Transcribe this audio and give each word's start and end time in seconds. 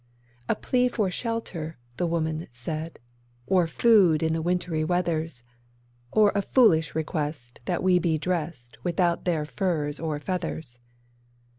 'A 0.49 0.55
plea 0.55 0.87
for 0.87 1.11
shelter,' 1.11 1.77
the 1.97 2.07
woman 2.07 2.47
said, 2.51 2.97
'or 3.45 3.67
food 3.67 4.23
in 4.23 4.33
the 4.33 4.41
wintry 4.41 4.83
weathers, 4.83 5.43
Or 6.11 6.31
a 6.33 6.41
foolish 6.41 6.95
request 6.95 7.59
that 7.65 7.83
we 7.83 7.99
be 7.99 8.17
dressed 8.17 8.83
without 8.83 9.25
their 9.25 9.45
furs 9.45 9.99
or 9.99 10.19
feathers. 10.19 10.79